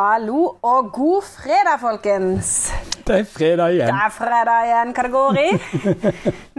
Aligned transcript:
Hallo 0.00 0.56
og 0.62 0.92
god 0.92 1.22
fredag, 1.22 1.80
folkens. 1.80 2.72
Det 3.06 3.18
er 3.18 3.24
fredag 3.24 3.74
igjen. 3.74 3.90
Det 3.90 4.04
er 4.04 4.12
fredag 4.14 4.62
igjen, 4.64 4.92
hva 4.96 5.02
det 5.04 5.10
går 5.12 5.38
i. 5.42 5.48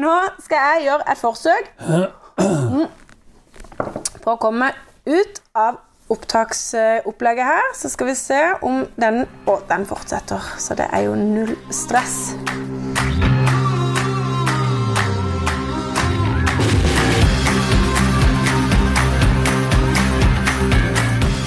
Nå 0.03 0.11
skal 0.43 0.67
jeg 0.67 0.83
gjøre 0.85 1.07
et 1.09 1.17
forsøk 1.17 1.71
på 4.21 4.35
å 4.35 4.37
komme 4.43 4.69
ut 5.09 5.41
av 5.57 5.81
opptaksopplegget 6.13 7.49
her. 7.49 7.73
Så 7.81 7.89
skal 7.89 8.11
vi 8.11 8.17
se 8.19 8.41
om 8.61 8.83
den 9.01 9.23
Å, 9.49 9.57
den 9.73 9.89
fortsetter. 9.89 10.53
Så 10.61 10.77
det 10.77 10.91
er 10.93 11.07
jo 11.07 11.17
null 11.17 11.57
stress. 11.73 12.35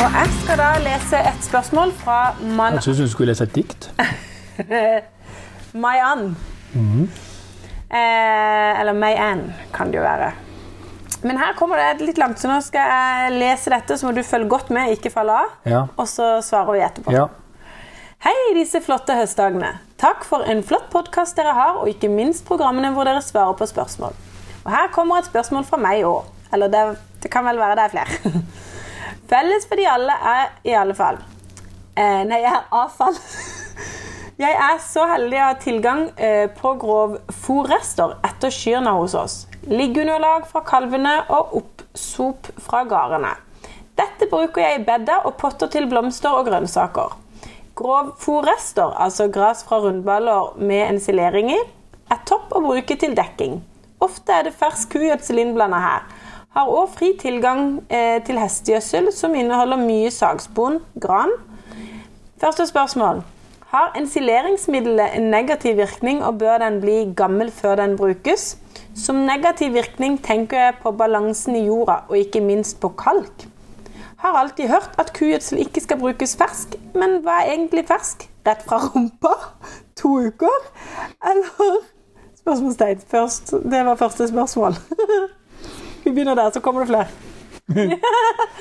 Og 0.04 0.12
jeg 0.12 0.32
skal 0.42 0.58
da 0.60 0.64
lese 0.84 1.16
et 1.16 1.44
spørsmål 1.46 1.92
fra 1.96 2.34
Man 2.44 2.74
Jeg 2.76 2.82
syns 2.84 2.98
du 3.00 3.08
skulle 3.08 3.30
lese 3.30 3.46
et 3.46 3.54
dikt. 3.54 3.86
Mayan. 5.84 6.34
Eh, 6.76 8.80
eller 8.80 8.92
Mayan, 8.92 9.46
kan 9.72 9.88
det 9.88 9.96
jo 9.96 10.02
være. 10.04 10.28
Men 11.22 11.40
her 11.40 11.56
kommer 11.56 11.80
det 11.80 12.04
litt 12.04 12.20
langt, 12.20 12.36
så 12.36 12.50
nå 12.50 12.58
skal 12.66 12.92
jeg 12.92 13.32
lese 13.38 13.72
dette, 13.72 13.96
så 13.96 14.04
må 14.04 14.12
du 14.12 14.20
følge 14.22 14.50
godt 14.52 14.68
med, 14.76 14.92
ikke 14.92 15.14
falle 15.14 15.38
av. 15.40 15.56
Ja. 15.64 15.80
Og 15.96 16.04
så 16.12 16.28
svarer 16.44 16.76
vi 16.76 16.84
etterpå. 16.84 17.16
ja. 17.16 17.24
Hei 18.24 18.36
disse 18.58 18.84
flotte 18.84 19.16
høstdagene. 19.16 19.72
Takk 20.00 20.28
for 20.28 20.44
en 20.44 20.60
flott 20.68 20.90
podkast 20.92 21.40
dere 21.40 21.56
har, 21.56 21.80
og 21.80 21.88
ikke 21.88 22.12
minst 22.12 22.44
programmene 22.44 22.92
hvor 22.92 23.08
dere 23.08 23.24
svarer 23.24 23.56
på 23.56 23.72
spørsmål. 23.72 24.12
Og 24.66 24.70
her 24.72 24.92
kommer 24.92 25.24
et 25.24 25.32
spørsmål 25.32 25.64
fra 25.64 25.80
meg 25.80 26.04
òg. 26.04 26.28
Eller 26.52 26.68
det, 26.68 26.86
det 27.24 27.32
kan 27.32 27.48
vel 27.48 27.56
være 27.60 27.80
det 27.80 27.88
er 27.88 27.96
flere. 27.96 28.44
Felles 29.28 29.66
for 29.68 29.80
de 29.80 29.86
alle 29.88 30.14
er 30.34 30.50
i 30.68 30.74
alle 30.76 30.94
fall 30.96 31.20
eh, 31.96 32.22
Nei, 32.28 32.40
jeg 32.42 32.50
er 32.50 32.66
avfall. 32.82 33.16
Jeg 34.34 34.50
er 34.58 34.80
så 34.82 35.04
heldig 35.06 35.36
å 35.38 35.44
ha 35.46 35.54
tilgang 35.62 36.00
eh, 36.18 36.48
på 36.50 36.72
grovfòrrester 36.82 38.16
etter 38.26 38.50
kyrne 38.50 38.90
hos 38.96 39.12
oss. 39.14 39.36
Liggeunderlag 39.70 40.48
fra 40.50 40.64
kalvene 40.66 41.12
og 41.30 41.52
oppsop 41.60 42.50
fra 42.64 42.80
gardene. 42.90 43.30
Dette 43.94 44.26
bruker 44.26 44.64
jeg 44.64 44.80
i 44.80 44.82
bedder 44.88 45.28
og 45.28 45.36
potter 45.38 45.70
til 45.70 45.86
blomster 45.86 46.34
og 46.34 46.48
grønnsaker. 46.48 47.14
Grovfòrrester, 47.78 48.96
altså 48.98 49.28
gras 49.30 49.62
fra 49.68 49.78
rundballer 49.84 50.58
med 50.58 50.82
ensilering 50.96 51.54
i, 51.54 51.60
er 52.10 52.26
topp 52.26 52.58
å 52.58 52.64
bruke 52.66 52.98
til 52.98 53.14
dekking. 53.14 53.60
Ofte 54.02 54.34
er 54.34 54.48
det 54.48 54.56
fersk 54.58 54.96
kugjødsel 54.96 55.44
innblanda 55.44 55.78
her. 55.78 56.10
Har 56.54 56.68
òg 56.70 56.92
fri 56.94 57.08
tilgang 57.18 57.80
eh, 57.90 58.20
til 58.22 58.38
hestegjødsel, 58.38 59.08
som 59.10 59.32
inneholder 59.34 59.80
mye 59.80 60.10
sagspon, 60.14 60.78
gran. 61.02 61.32
Første 62.38 62.66
spørsmål. 62.70 63.24
Har 63.72 63.96
ensileringsmiddelet 63.98 65.16
en 65.18 65.26
negativ 65.32 65.76
virkning, 65.76 66.22
og 66.22 66.38
bør 66.38 66.62
den 66.62 66.78
bli 66.80 67.00
gammel 67.16 67.50
før 67.50 67.74
den 67.82 67.96
brukes? 67.98 68.56
Som 68.94 69.24
negativ 69.26 69.74
virkning 69.74 70.20
tenker 70.22 70.60
jeg 70.60 70.78
på 70.82 70.94
balansen 70.94 71.58
i 71.58 71.66
jorda, 71.66 72.04
og 72.08 72.18
ikke 72.18 72.40
minst 72.40 72.78
på 72.80 72.92
kalk. 73.02 73.48
Har 74.22 74.38
alltid 74.38 74.70
hørt 74.70 74.94
at 74.98 75.10
kugjødsel 75.12 75.58
ikke 75.58 75.82
skal 75.82 75.98
brukes 75.98 76.36
fersk, 76.38 76.78
men 76.94 77.18
hva 77.24 77.42
er 77.42 77.56
egentlig 77.56 77.88
fersk? 77.90 78.28
Rett 78.46 78.62
fra 78.62 78.78
rumpa? 78.86 79.34
To 79.98 80.18
uker? 80.28 80.70
Eller 81.30 81.82
Spørsmålstegn 82.38 83.02
først. 83.08 83.50
Det 83.50 83.86
var 83.86 83.94
første 83.94 84.28
spørsmål. 84.28 84.74
Vi 86.04 86.10
begynner 86.10 86.34
der, 86.34 86.50
så 86.50 86.60
kommer 86.60 86.84
det 86.84 86.88
flere. 86.88 87.06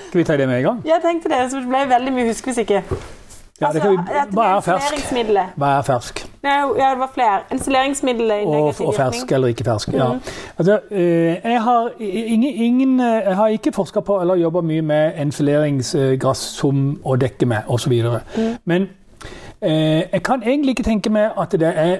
Skal 0.08 0.20
vi 0.20 0.24
ta 0.24 0.38
det 0.38 0.48
med 0.48 0.58
en 0.58 0.64
gang? 0.64 0.82
Jeg 0.86 1.00
tenkte 1.04 1.30
det, 1.30 1.52
så 1.52 1.60
det 1.60 1.68
ble 1.68 1.84
veldig 1.90 2.14
mye 2.14 2.32
husk 2.32 2.46
hvis 2.48 2.58
ikke. 2.64 2.84
Ja, 3.62 3.70
det 3.72 3.82
kan 3.82 3.92
vi, 3.92 3.98
hva 4.34 4.46
er 4.58 4.62
fersk? 4.66 5.12
Hva 5.56 5.68
er 5.78 5.84
fersk? 5.88 6.20
Ja, 6.44 6.56
det 6.78 7.00
var 7.00 7.12
flere. 7.14 7.40
Ensileringsmiddelet 7.52 8.42
i 8.42 8.46
Og, 8.46 8.56
negativ 8.56 8.88
og 8.88 8.96
fersk 8.98 9.32
eller 9.32 9.48
ikke 9.54 9.64
fersk. 9.64 9.94
Ja. 9.94 10.08
Mhm. 10.08 10.22
Altså, 10.58 10.80
eh, 10.92 11.52
jeg, 11.52 11.62
har 11.64 11.90
ingen, 12.00 12.54
ingen, 12.54 13.00
eh, 13.00 13.06
jeg 13.06 13.36
har 13.36 13.48
ikke 13.48 13.72
forska 13.72 14.00
på 14.00 14.22
eller 14.22 14.36
jobba 14.36 14.62
mye 14.62 14.82
med 14.82 15.12
enfileringsgress 15.22 16.38
som 16.38 17.00
å 17.06 17.16
dekke 17.16 17.46
med 17.46 17.58
osv. 17.68 17.94
Mm. 18.38 18.58
Men 18.66 18.90
eh, 19.62 20.04
jeg 20.12 20.24
kan 20.24 20.44
egentlig 20.44 20.70
ikke 20.70 20.90
tenke 20.90 21.10
meg 21.10 21.32
at 21.38 21.52
det 21.52 21.74
er 21.76 21.98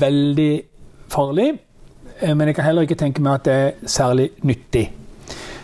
veldig 0.00 0.62
farlig. 1.08 1.58
Eh, 2.22 2.34
Men 2.34 2.48
jeg 2.48 2.54
kan 2.56 2.64
heller 2.64 2.86
ikke 2.86 2.98
tenke 3.00 3.22
meg 3.22 3.40
at 3.40 3.44
det 3.44 3.54
er 3.54 3.90
særlig 3.90 4.30
nyttig. 4.42 4.86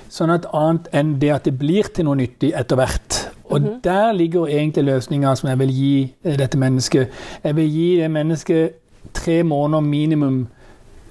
Sånn 0.08 0.32
at 0.34 0.48
annet 0.56 0.88
enn 0.96 1.16
det 1.20 1.32
at 1.34 1.44
det 1.48 1.56
blir 1.58 1.90
til 1.94 2.08
noe 2.08 2.18
nyttig 2.18 2.52
etter 2.56 2.80
hvert. 2.80 3.18
Og 3.48 3.64
der 3.84 4.12
ligger 4.12 4.46
egentlig 4.46 4.84
løsninga 4.84 5.34
som 5.36 5.48
jeg 5.48 5.58
vil 5.62 5.72
gi 5.72 5.94
eh, 6.24 6.36
dette 6.38 6.60
mennesket. 6.60 7.14
Jeg 7.44 7.56
vil 7.56 7.70
gi 7.72 7.88
det 8.02 8.10
mennesket 8.12 9.12
tre 9.16 9.42
måneder 9.42 9.80
minimum 9.80 10.42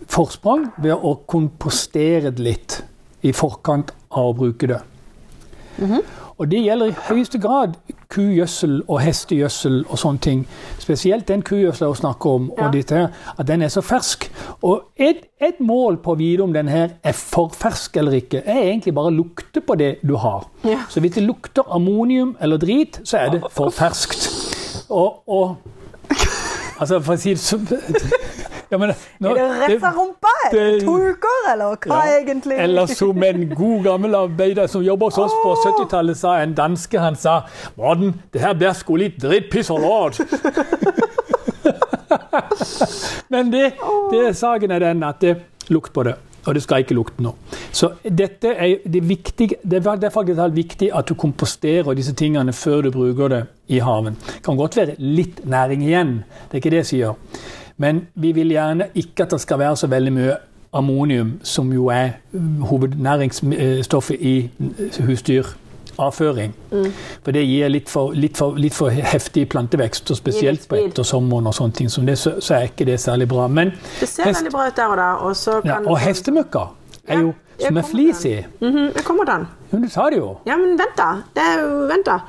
forsprang 0.08 0.68
ved 0.78 0.94
å 0.94 1.16
kompostere 1.28 2.32
det 2.32 2.44
litt 2.44 2.78
i 3.26 3.34
forkant 3.36 3.92
av 4.12 4.30
å 4.30 4.36
bruke 4.38 4.70
det. 4.70 4.80
Og 6.38 6.50
det 6.52 6.62
gjelder 6.62 6.92
i 6.92 7.00
høyeste 7.10 7.40
grad 7.42 7.78
kugjødsel 8.10 8.82
og 8.88 9.02
hestegjødsel 9.04 9.82
og 9.90 10.00
sånne 10.00 10.20
ting. 10.24 10.44
Spesielt 10.80 11.28
den 11.28 11.42
kugjødselen 11.44 11.90
jeg 11.92 11.98
snakker 12.02 12.30
om, 12.30 12.52
Ja. 12.58 12.66
og 12.68 12.74
dette, 12.74 12.96
her, 12.96 13.08
at 13.40 13.48
den 13.48 13.62
er 13.62 13.68
så 13.74 13.82
fersk. 13.82 14.30
Og 14.62 14.84
et, 14.98 15.26
et 15.42 15.60
mål 15.60 15.98
på 16.04 16.12
å 16.16 16.18
vite 16.18 16.44
om 16.44 16.54
den 16.54 16.68
her 16.72 16.90
er 17.04 17.12
for 17.18 17.50
fersk 17.54 17.98
eller 17.98 18.12
ikke, 18.22 18.44
er 18.46 18.62
egentlig 18.72 18.94
bare 18.96 19.12
lukte 19.12 19.62
på 19.62 19.76
det 19.76 19.96
du 20.08 20.16
har. 20.16 20.48
Ja. 20.64 20.80
Så 20.90 21.00
hvis 21.00 21.12
det 21.18 21.24
lukter 21.24 21.64
ammonium 21.76 22.36
eller 22.42 22.58
drit, 22.58 23.02
så 23.04 23.18
er 23.18 23.30
det 23.36 23.42
for 23.52 23.70
ferskt. 23.70 24.30
Og, 24.90 25.24
og 25.28 25.58
Altså, 26.80 27.00
for 27.02 27.16
å 27.16 27.18
si 27.18 27.32
det 27.34 27.42
ja, 28.72 28.78
men, 28.78 28.94
nå- 29.20 29.30
Er 29.32 29.36
det 29.36 29.60
rett 29.62 29.80
fra 29.80 29.92
rumpa? 29.96 30.28
Det 30.52 30.82
to 30.84 30.98
uker, 30.98 31.52
eller 31.54 31.66
hva 31.76 31.88
Ja. 31.88 32.02
egentlig? 32.20 32.58
Eller 32.60 32.86
som 32.88 33.24
en 33.24 33.50
god 33.56 33.84
gammel 33.84 34.16
arbeider 34.16 34.68
som 34.68 34.82
jobber 34.84 35.06
hos 35.12 35.18
oss 35.18 35.32
på 35.44 35.56
70-tallet, 35.64 36.18
sa 36.18 36.36
en 36.42 36.54
danske. 36.54 37.00
Han 37.00 37.16
sa 37.16 37.42
'Morten, 37.78 38.14
det 38.34 38.42
her 38.42 38.54
blir 38.54 38.74
sko 38.74 38.96
litt 38.96 39.20
dritt, 39.22 39.50
piss 39.52 39.70
og 39.70 39.80
lort'. 39.80 40.20
Men 43.30 43.52
det, 43.52 43.74
det 44.12 44.36
saken 44.38 44.72
er 44.72 44.80
den 44.80 45.04
at 45.04 45.20
det 45.22 45.38
lukt 45.70 45.94
på 45.94 46.04
det. 46.08 46.16
Og 46.48 46.54
det 46.56 46.62
skal 46.64 46.80
ikke 46.80 46.96
lukte 46.96 47.20
nå. 47.26 47.34
Så 47.76 47.90
dette 48.08 48.54
er 48.56 48.78
det 48.88 49.02
viktige, 49.04 49.58
det 49.68 49.82
er 49.86 49.98
det 50.00 50.14
faktisk 50.16 50.40
helt 50.40 50.56
viktig 50.56 50.88
at 50.96 51.10
du 51.10 51.14
komposterer 51.20 51.92
disse 51.98 52.14
tingene 52.16 52.54
før 52.56 52.86
du 52.88 52.92
bruker 52.96 53.28
det 53.34 53.42
i 53.76 53.82
haven. 53.84 54.16
Det 54.30 54.40
kan 54.46 54.56
godt 54.56 54.78
være 54.80 54.96
litt 54.98 55.42
næring 55.46 55.84
igjen, 55.84 56.14
det 56.48 56.56
er 56.56 56.62
ikke 56.62 56.72
det 56.72 56.80
jeg 56.86 56.90
sier. 56.94 57.14
Men 57.78 58.08
vi 58.16 58.32
vil 58.32 58.50
gjerne 58.56 58.88
ikke 58.96 59.24
at 59.28 59.32
det 59.36 59.42
skal 59.42 59.60
være 59.60 59.76
så 59.78 59.88
veldig 59.88 60.14
mye 60.14 60.36
ammonium, 60.74 61.40
som 61.44 61.70
jo 61.74 61.88
er 61.94 62.10
uh, 62.34 62.64
hovednæringsstoffet 62.70 64.18
i 64.22 64.50
husdyravføring. 65.00 66.54
Mm. 66.72 66.92
For 67.24 67.32
det 67.32 67.44
gir 67.48 67.70
litt 67.72 67.90
for, 67.90 68.12
litt 68.18 68.38
for, 68.38 68.58
litt 68.60 68.76
for 68.76 68.90
heftig 68.94 69.48
plantevekst, 69.54 70.12
og 70.12 70.18
spesielt 70.20 70.68
på 70.70 70.80
ettersommeren 70.82 71.48
og 71.50 71.56
sånne 71.58 71.74
ting. 71.80 71.90
som 71.92 72.06
det, 72.06 72.18
så, 72.22 72.36
så 72.44 72.58
er 72.60 72.70
ikke 72.72 72.86
det 72.90 73.00
særlig 73.04 73.28
bra. 73.32 73.48
Men 73.48 73.72
Det 74.00 74.10
ser 74.10 74.24
hest- 74.30 74.42
veldig 74.44 74.52
bra 74.58 74.68
ut 74.68 74.76
der 74.78 74.94
og 74.94 74.98
da. 74.98 75.10
Og, 75.30 75.36
så 75.36 75.60
ja, 75.66 75.80
og 75.86 75.98
hestemøkka 76.04 76.68
er 77.08 77.20
jo 77.26 77.34
Ja, 77.60 77.72
som 77.72 77.78
er 77.78 77.86
flis 77.90 78.20
i. 78.30 78.36
Mhm, 78.62 78.92
Jeg 78.96 79.04
kommer 79.04 79.26
den. 79.26 79.48
Ja, 79.72 79.78
du 79.82 79.88
sa 79.90 80.04
det 80.14 80.18
jo. 80.20 80.36
Ja, 80.46 80.58
men 80.62 80.76
vent, 80.78 80.94
da. 80.98 81.08
Det 81.34 81.42
er 81.42 81.64
jo, 81.64 81.88
vent 81.90 82.06
da. 82.06 82.20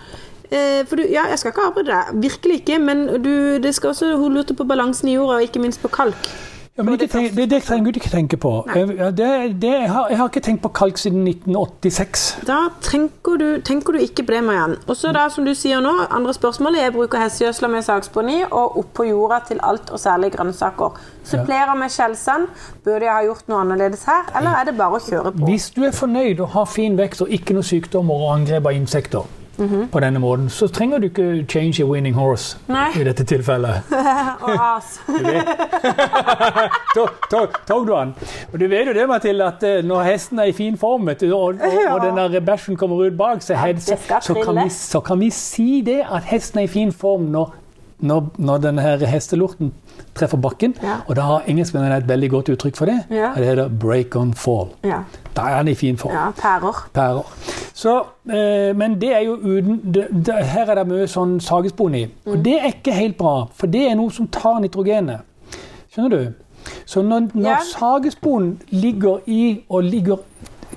Eh, 0.51 0.85
for 0.89 0.97
du, 0.97 1.07
ja, 1.11 1.27
Jeg 1.31 1.39
skal 1.39 1.53
ikke 1.53 1.67
avbryte 1.71 1.93
deg, 1.93 2.21
virkelig 2.23 2.61
ikke. 2.63 2.79
Men 2.79 3.07
du, 3.25 3.33
det 3.63 3.75
skal 3.75 3.95
også 3.95 4.17
hun 4.17 4.35
lurte 4.39 4.55
på 4.55 4.65
balansen 4.69 5.09
i 5.09 5.19
jorda, 5.19 5.41
og 5.41 5.49
ikke 5.49 5.61
minst 5.61 5.83
på 5.83 5.89
kalk. 5.93 6.31
Ja, 6.79 6.85
men 6.87 6.95
ikke 6.95 7.09
tenk, 7.11 7.33
det, 7.35 7.45
det 7.51 7.59
trenger 7.67 7.91
du 7.91 7.99
ikke 7.99 8.11
tenke 8.13 8.37
på. 8.39 8.51
Eh, 8.71 8.87
Det, 8.87 9.29
det, 9.63 9.71
jeg, 9.73 9.91
har, 9.91 10.09
jeg 10.09 10.19
har 10.21 10.29
ikke 10.31 10.41
tenkt 10.47 10.63
på 10.63 10.71
kalk 10.79 10.99
siden 11.03 11.25
1986. 11.27 12.27
Da 12.47 12.59
tenker 12.87 13.41
du, 13.41 13.47
tenker 13.67 13.93
du 13.93 13.99
ikke 13.99 14.23
på 14.23 14.37
det, 14.37 14.45
Mariann. 14.47 14.77
Og 14.87 14.97
så 14.97 15.11
da, 15.13 15.25
som 15.35 15.45
du 15.45 15.51
sier 15.59 15.83
nå, 15.83 15.91
andre 16.07 16.35
spørsmålet. 16.37 16.85
Jeg 16.85 16.95
bruker 16.95 17.25
hestegjødsler 17.25 17.73
med 17.73 17.83
saksponi 17.83 18.37
og 18.47 18.79
oppå 18.79 19.09
jorda 19.09 19.41
til 19.49 19.59
alt, 19.67 19.91
og 19.91 19.99
særlig 19.99 20.31
grønnsaker. 20.37 21.01
Supplerer 21.27 21.75
med 21.75 21.91
skjellsand. 21.91 22.47
Burde 22.87 23.11
jeg 23.11 23.15
ha 23.15 23.27
gjort 23.27 23.51
noe 23.51 23.65
annerledes 23.65 24.07
her, 24.07 24.31
eller 24.39 24.61
er 24.61 24.71
det 24.71 24.77
bare 24.79 25.01
å 25.01 25.03
kjøre 25.03 25.35
på? 25.35 25.51
Hvis 25.51 25.71
du 25.75 25.83
er 25.83 25.93
fornøyd 25.99 26.45
og 26.47 26.55
har 26.55 26.71
fin 26.71 26.95
vekst 26.99 27.27
og 27.27 27.35
ikke 27.35 27.59
noe 27.59 27.67
sykdommer 27.67 28.23
og 28.23 28.37
angrep 28.37 28.71
av 28.71 28.79
insekter 28.79 29.27
på 29.93 30.01
denne 30.01 30.21
måten, 30.23 30.49
så 30.51 30.69
trenger 30.69 30.99
du 30.99 31.09
ikke 31.09 31.45
change 31.51 31.83
a 31.83 31.87
winning 31.87 32.15
horse 32.15 32.57
Nei. 32.69 32.89
i 33.01 33.05
dette 33.05 33.25
tilfellet. 33.25 33.83
Og 34.47 34.55
as. 34.77 34.99
Tok- 36.95 37.59
du 37.69 37.93
den? 37.99 38.15
Og 38.53 38.61
du 38.61 38.67
vet 38.69 38.87
jo 38.87 38.95
det, 38.97 39.09
Mathilde, 39.09 39.45
at 39.45 39.63
eh, 39.67 39.83
når 39.85 40.03
hesten 40.13 40.39
er 40.39 40.53
i 40.53 40.57
fin 40.57 40.77
form, 40.79 41.09
du, 41.21 41.27
og, 41.35 41.55
og, 41.61 41.79
og 41.91 42.03
den 42.07 42.17
der 42.35 42.41
bæsjen 42.41 42.77
kommer 42.77 42.97
ut 43.07 43.17
bak, 43.19 43.43
så, 43.43 43.55
head, 43.55 43.81
så, 43.81 43.97
så, 44.23 44.35
kan 44.45 44.65
vi, 44.65 44.69
så 44.71 45.01
kan 45.01 45.21
vi 45.21 45.31
si 45.31 45.83
det 45.87 46.03
at 46.07 46.23
hesten 46.31 46.63
er 46.63 46.69
i 46.69 46.73
fin 46.79 46.93
form 46.93 47.31
når 47.35 47.55
når, 47.99 48.29
når 48.39 48.59
denne 48.63 48.83
her 48.83 49.03
hestelorten 49.11 49.73
treffer 50.15 50.39
bakken. 50.39 50.75
Ja. 50.83 51.01
Og 51.07 51.17
da 51.19 51.25
har 51.27 51.49
engelskmennene 51.51 51.97
et 51.99 52.09
veldig 52.09 52.31
godt 52.31 52.51
uttrykk 52.55 52.77
for 52.79 52.91
det. 52.91 52.99
Ja. 53.11 53.33
Det 53.37 53.47
heter 53.47 53.69
'break 53.69 54.17
on 54.17 54.35
fall'. 54.39 54.71
Ja. 54.87 55.01
Da 55.37 55.49
er 55.51 55.57
den 55.63 55.69
i 55.69 55.75
fin 55.75 55.99
form. 55.99 56.15
ja 56.15 56.31
pærer. 56.31 56.89
Pærer. 56.95 57.23
Så, 57.79 57.93
eh, 58.27 58.73
men 58.77 58.97
det 58.99 59.13
er 59.15 59.21
jo 59.23 59.37
uden, 59.37 59.81
det, 59.95 60.09
det, 60.27 60.35
Her 60.51 60.73
er 60.73 60.81
det 60.81 60.87
mye 60.91 61.07
sånn 61.11 61.37
sagespon 61.41 61.95
i. 61.95 62.05
Mm. 62.09 62.33
Og 62.33 62.41
det 62.45 62.57
er 62.59 62.73
ikke 62.73 62.95
helt 62.97 63.19
bra, 63.21 63.35
for 63.55 63.71
det 63.71 63.85
er 63.87 63.95
noe 63.99 64.11
som 64.15 64.27
tar 64.35 64.59
nitrogenet. 64.65 65.23
Skjønner 65.93 66.11
du? 66.11 66.73
Så 66.87 67.03
når, 67.07 67.29
når 67.35 67.51
Ja. 67.51 67.59
sagespon 67.65 68.59
ligger 68.71 69.21
i 69.27 69.63
og 69.71 69.85
ligger 69.85 70.19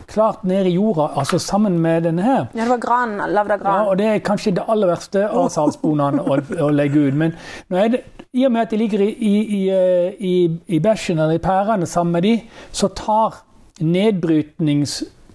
klart 0.08 0.44
ned 0.44 0.66
i 0.66 0.76
jorda, 0.76 1.08
altså 1.20 1.40
sammen 1.40 1.80
med 1.80 2.04
denne 2.04 2.22
her 2.22 2.46
Ja, 2.54 2.62
det 2.62 2.70
var 2.70 2.78
gran. 2.78 3.18
Lagd 3.34 3.52
av 3.52 3.60
ja, 3.66 3.90
og 3.90 3.98
Det 3.98 4.06
er 4.06 4.20
kanskje 4.20 4.56
det 4.56 4.64
aller 4.68 4.88
verste 4.88 5.26
av 5.30 5.50
sagsponene 5.50 6.22
å, 6.22 6.38
å 6.66 6.70
legge 6.70 7.08
ut. 7.08 7.14
Men 7.16 7.34
det, 7.70 8.04
i 8.34 8.46
og 8.46 8.52
med 8.52 8.62
at 8.62 8.72
de 8.72 8.78
ligger 8.78 9.02
i, 9.02 9.10
i, 9.12 9.36
i, 9.58 9.70
eh, 9.70 10.14
i, 10.20 10.60
i 10.68 10.80
bæsjen 10.80 11.20
eller 11.20 11.40
i 11.40 11.44
pærene 11.44 11.86
sammen 11.86 12.14
med 12.14 12.22
de, 12.24 12.42
så 12.72 12.88
tar 12.88 13.42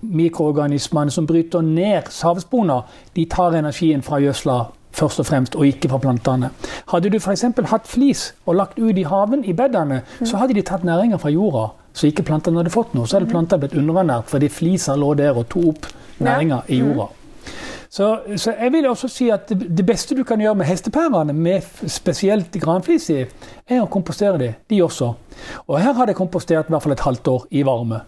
nedbrytningsmikroorganismene 0.02 1.10
som 1.10 1.26
bryter 1.26 1.60
ned 1.60 2.10
savspona, 2.10 2.82
de 3.14 3.24
tar 3.24 3.56
energien 3.56 4.02
fra 4.02 4.20
gjødsla 4.20 4.58
først 4.96 5.20
og 5.20 5.26
fremst, 5.26 5.56
og 5.56 5.66
ikke 5.66 5.88
fra 5.88 5.98
plantene. 5.98 6.50
Hadde 6.88 7.10
du 7.10 7.18
f.eks. 7.18 7.44
hatt 7.70 7.86
flis 7.88 8.34
og 8.46 8.56
lagt 8.56 8.78
ut 8.78 8.96
i 8.96 9.04
haven, 9.04 9.44
i 9.44 9.52
bedene, 9.52 10.02
så 10.24 10.36
hadde 10.40 10.54
de 10.54 10.62
tatt 10.62 10.84
næringa 10.84 11.18
fra 11.20 11.30
jorda, 11.30 11.68
så 11.92 12.06
ikke 12.06 12.22
plantene 12.22 12.62
hadde 12.62 12.72
fått 12.72 12.94
noe. 12.94 13.06
Så 13.06 13.18
hadde 13.18 13.30
plantene 13.30 13.60
blitt 13.60 13.76
underernært 13.76 14.30
fordi 14.30 14.48
flisa 14.48 14.96
lå 14.96 15.14
der 15.14 15.36
og 15.36 15.48
tok 15.52 15.68
opp 15.74 15.88
næringa 16.20 16.62
i 16.68 16.80
jorda. 16.80 17.10
Så, 17.96 18.06
så 18.36 18.52
jeg 18.58 18.72
vil 18.72 18.88
også 18.88 19.08
si 19.08 19.28
at 19.32 19.48
det, 19.48 19.70
det 19.78 19.84
beste 19.86 20.16
du 20.16 20.24
kan 20.26 20.40
gjøre 20.40 20.58
med 20.60 20.66
hestepærene, 20.68 21.32
med 21.32 21.64
spesielt 21.88 22.56
granflis 22.60 23.08
i, 23.14 23.22
er 23.68 23.80
å 23.80 23.88
kompostere 23.88 24.40
de, 24.40 24.50
de 24.68 24.82
også. 24.84 25.12
Og 25.68 25.78
her 25.80 25.96
har 25.96 26.10
jeg 26.10 26.18
kompostert 26.18 26.68
i 26.68 26.74
hvert 26.74 26.84
fall 26.84 26.96
et 26.96 27.04
halvt 27.06 27.30
år 27.32 27.46
i 27.56 27.62
varme. 27.64 28.02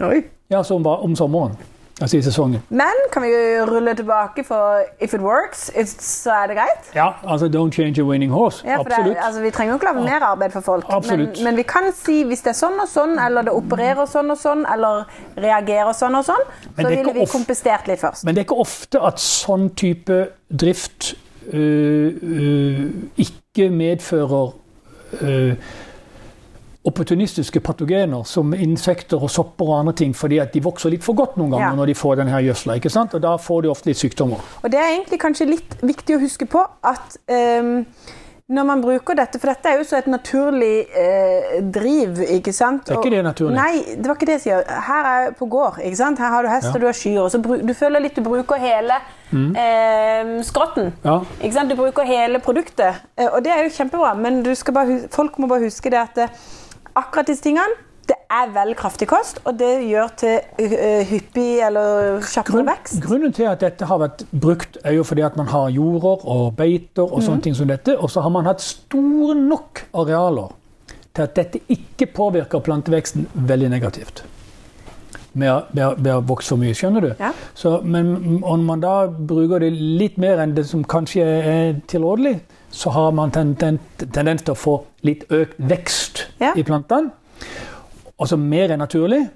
Oi. 0.00 0.22
Ja, 0.50 0.62
som 0.62 0.84
var 0.84 1.04
om 1.04 1.16
sommeren. 1.16 1.56
Altså 2.00 2.16
i 2.16 2.22
sesongen. 2.24 2.62
Men 2.72 3.00
kan 3.12 3.22
vi 3.22 3.28
rulle 3.68 3.92
tilbake 3.94 4.44
for 4.44 4.80
if 5.04 5.12
it 5.14 5.20
works, 5.20 5.68
it's, 5.76 6.00
så 6.00 6.30
er 6.30 6.46
det 6.48 6.56
greit? 6.56 6.86
Ja, 6.94 7.10
altså 7.28 7.46
don't 7.52 7.72
change 7.76 8.00
a 8.00 8.04
winning 8.04 8.32
horse. 8.32 8.62
Ja, 8.66 8.78
Absolutt. 8.80 9.16
er- 9.16 9.20
altså, 9.26 9.40
vi 9.42 9.50
trenger 9.50 9.72
jo 9.74 9.76
ikke 9.76 9.86
lage 9.86 10.04
mer 10.04 10.24
arbeid 10.24 10.50
for 10.50 10.60
folk. 10.60 10.84
Absolutt. 10.88 11.28
Men, 11.36 11.44
men 11.44 11.56
vi 11.56 11.62
kan 11.62 11.90
si 11.94 12.22
hvis 12.24 12.40
det 12.40 12.54
er 12.54 12.56
sånn 12.56 12.80
og 12.80 12.88
sånn, 12.88 13.18
eller 13.26 13.42
det 13.42 13.52
opererer 13.52 14.06
sånn 14.08 14.30
og 14.32 14.38
sånn, 14.40 14.64
eller 14.72 15.04
reagerer 15.36 15.92
sånn 15.92 16.16
og 16.16 16.24
sånn, 16.24 16.46
så 16.80 16.88
ville 16.88 17.12
vi 17.18 17.26
kompestert 17.28 17.86
litt 17.92 18.00
først. 18.00 18.24
Men 18.24 18.34
det 18.34 18.40
er 18.46 18.48
ikke 18.48 18.60
ofte 18.64 19.04
at 19.10 19.20
sånn 19.20 19.68
type 19.76 20.22
drift 20.48 21.12
øh, 21.52 22.16
øh, 22.22 22.90
ikke 23.20 23.68
medfører 23.70 24.54
øh, 25.20 25.54
opportunistiske 26.84 27.60
patogener 27.60 28.22
som 28.24 28.54
insekter 28.56 29.20
og 29.22 29.30
sopper 29.30 29.68
og 29.68 29.78
andre 29.80 29.92
ting, 30.00 30.14
fordi 30.16 30.38
at 30.40 30.52
de 30.54 30.62
vokser 30.64 30.90
litt 30.94 31.04
for 31.04 31.14
godt 31.18 31.36
noen 31.36 31.50
ganger 31.52 31.66
Ja. 31.70 31.74
når 31.76 31.86
de 31.86 31.94
får 31.94 32.16
denne 32.16 32.40
gjødsla. 32.40 32.76
ikke 32.80 32.90
sant? 32.90 33.14
Og 33.14 33.20
da 33.20 33.36
får 33.36 33.62
de 33.62 33.68
ofte 33.68 33.86
litt 33.90 33.98
sykdommer. 34.00 34.40
Og 34.64 34.70
det 34.70 34.78
er 34.80 34.94
egentlig 34.96 35.20
kanskje 35.20 35.46
litt 35.50 35.76
viktig 35.82 36.16
å 36.16 36.20
huske 36.20 36.46
på 36.48 36.64
at 36.82 37.16
um, 37.28 37.84
når 38.50 38.64
man 38.66 38.80
bruker 38.82 39.14
dette, 39.14 39.38
for 39.38 39.46
dette 39.46 39.68
er 39.68 39.76
jo 39.78 39.84
så 39.86 39.98
et 40.00 40.06
naturlig 40.10 40.86
eh, 40.98 41.60
driv, 41.70 42.16
ikke 42.18 42.50
sant? 42.52 42.82
Det 42.88 42.96
er 42.96 42.98
ikke 42.98 43.10
det 43.14 43.22
naturlig. 43.24 43.54
Nei, 43.54 43.84
det 43.94 44.06
var 44.08 44.16
ikke 44.16 44.26
det 44.26 44.34
jeg 44.40 44.42
sier. 44.48 44.64
Her 44.88 45.04
er 45.06 45.22
jeg 45.28 45.36
på 45.38 45.46
gård, 45.52 45.78
ikke 45.84 45.96
sant? 46.00 46.18
Her 46.18 46.30
har 46.34 46.42
du 46.42 46.48
hest 46.48 46.66
Ja. 46.66 46.72
og 46.74 46.80
du 46.80 46.86
har 46.86 46.92
kyr, 46.98 47.20
og 47.22 47.30
så 47.30 47.38
bruk, 47.44 47.62
du 47.62 47.74
føler 47.74 48.00
litt 48.02 48.14
du 48.16 48.22
bruker 48.22 48.58
hele 48.58 48.96
Mm. 49.30 49.54
eh, 49.54 50.42
skrotten. 50.42 50.92
Ja, 51.04 51.20
Ikke 51.40 51.52
sant? 51.52 51.68
Du 51.70 51.76
bruker 51.76 52.02
hele 52.04 52.40
produktet, 52.40 52.96
eh, 53.16 53.28
og 53.32 53.44
det 53.44 53.52
er 53.52 53.62
jo 53.62 53.68
kjempebra, 53.70 54.16
men 54.18 54.42
du 54.42 54.52
skal 54.56 54.74
bare, 54.74 54.98
folk 55.08 55.38
må 55.38 55.46
bare 55.46 55.60
huske 55.68 55.88
det 55.88 56.00
at 56.00 56.18
eh, 56.18 56.28
akkurat 56.98 57.30
disse 57.30 57.44
tingene, 57.44 57.78
det 58.10 58.16
er 58.32 58.48
vel 58.54 58.72
kraftig 58.78 59.06
kost, 59.10 59.38
og 59.46 59.58
det 59.60 59.70
gjør 59.86 60.08
til 60.18 60.64
eh, 60.64 61.06
hyppig 61.06 61.60
eller 61.66 62.18
kjappere 62.26 62.64
vekst. 62.66 62.98
grunnen 63.04 63.34
til 63.34 63.46
at 63.50 63.62
dette 63.62 63.86
har 63.86 64.00
vært 64.02 64.24
brukt, 64.30 64.80
er 64.84 64.96
jo 64.96 65.04
fordi 65.06 65.22
at 65.26 65.36
man 65.38 65.50
har 65.52 65.70
jorder 65.74 66.24
og 66.26 66.56
beiter 66.58 67.04
og 67.04 67.20
sånne 67.20 67.28
sånne 67.28 67.46
ting 67.46 67.58
som 67.58 67.70
dette, 67.70 67.94
og 67.94 68.10
så 68.10 68.24
har 68.24 68.34
man 68.34 68.48
hatt 68.50 68.64
store 68.64 69.36
nok 69.38 69.84
arealer 70.02 70.56
til 71.14 71.26
at 71.26 71.38
dette 71.38 71.62
ikke 71.70 72.10
påvirker 72.14 72.62
planteveksten 72.66 73.28
veldig 73.34 73.70
negativt. 73.70 74.24
Med, 75.32 75.70
med, 75.70 76.00
med 76.02 76.10
å 76.16 76.22
vokse 76.26 76.50
for 76.50 76.58
mye, 76.58 76.74
skjønner 76.74 77.04
du? 77.04 77.10
Ja. 77.20 77.30
Så, 77.54 77.76
men 77.86 78.40
om 78.42 78.64
man 78.66 78.82
da 78.82 79.04
bruker 79.06 79.62
det 79.62 79.70
litt 79.76 80.18
mer 80.18 80.42
enn 80.42 80.56
det 80.56 80.66
som 80.66 80.82
kanskje 80.82 81.22
er 81.26 81.78
tilrådelig, 81.90 82.40
så 82.70 82.90
har 82.94 83.10
man 83.12 83.30
ten, 83.34 83.54
ten, 83.58 83.78
tendens 83.98 84.42
til 84.46 84.54
å 84.54 84.58
få 84.58 84.76
litt 85.02 85.24
økt 85.30 85.58
vekst 85.58 86.26
Ja. 86.40 86.52
i 86.56 86.62
plantene. 86.62 87.10
Altså 88.20 88.36
mer 88.36 88.68
enn 88.68 88.82
naturlig. 88.82 89.30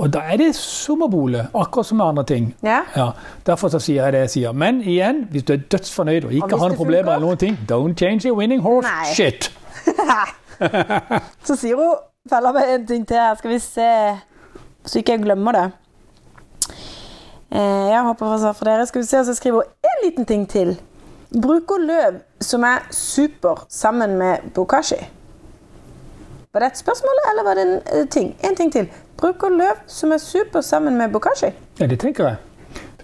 Og 0.00 0.08
da 0.14 0.22
er 0.32 0.38
det 0.40 0.54
sommerbole, 0.56 1.42
akkurat 1.54 1.86
som 1.86 1.98
med 2.00 2.06
andre 2.06 2.24
ting. 2.24 2.54
Ja. 2.64 2.78
Ja, 2.96 3.10
Derfor 3.46 3.68
så 3.68 3.78
sier 3.78 4.04
jeg 4.04 4.12
det 4.12 4.20
jeg 4.20 4.30
sier. 4.30 4.52
Men 4.52 4.80
igjen, 4.80 5.26
hvis 5.30 5.44
du 5.44 5.52
er 5.52 5.60
dødsfornøyd 5.70 6.24
og 6.24 6.32
ikke 6.32 6.54
og 6.54 6.60
har 6.60 6.68
noen 6.72 6.76
problemer, 6.78 7.12
eller 7.14 7.26
noen 7.26 7.36
ting, 7.42 7.58
don't 7.68 7.94
change 8.00 8.24
your 8.24 8.38
winning 8.38 8.62
horse. 8.64 8.88
Nei. 8.88 9.12
Shit. 9.14 9.50
Så 11.46 11.56
sier 11.56 11.76
hun 11.76 11.96
Feller 12.28 12.52
meg 12.52 12.68
en 12.74 12.82
ting 12.86 13.06
til 13.08 13.16
her. 13.16 13.36
Skal 13.40 13.50
vi 13.50 13.58
se 13.64 13.86
Så 14.84 14.98
ikke 15.00 15.14
jeg 15.16 15.22
glemmer 15.24 15.56
det. 15.56 15.66
Eh, 17.50 17.86
jeg 17.90 18.02
håper 18.06 18.52
for 18.54 18.64
dere. 18.68 18.86
Skal 18.86 19.02
vi 19.02 19.06
se, 19.06 19.18
og 19.20 19.26
så 19.26 19.34
skriver 19.34 19.54
hun 19.64 19.90
en 19.90 20.04
liten 20.04 20.26
ting 20.26 20.44
til. 20.48 20.76
Bruker 21.30 21.78
løv 21.78 22.20
som 22.42 22.64
er 22.66 22.86
super 22.90 23.66
sammen 23.68 24.16
med 24.18 24.50
bokashi. 24.54 24.98
Var 26.52 26.60
det 26.60 26.66
et 26.66 26.78
spørsmål, 26.78 27.20
eller 27.30 27.44
var 27.46 27.54
det 27.54 27.62
en 27.62 28.00
eh, 28.00 28.08
ting? 28.08 28.36
En 28.44 28.56
ting 28.56 28.72
til. 28.72 28.88
Bruker 29.16 29.48
løv 29.48 29.78
som 29.86 30.12
er 30.12 30.18
super 30.18 30.60
sammen 30.60 30.98
med 30.98 31.12
bokashi. 31.12 31.52
Ja, 31.80 31.86
det 31.86 32.00
tenker 32.00 32.26
jeg. 32.26 32.36